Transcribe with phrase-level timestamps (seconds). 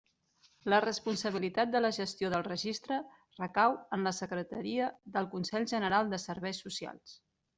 [0.73, 2.97] La responsabilitat de la gestió del registre
[3.41, 7.17] recau en la secretaria del Consell General de Serveis Socials.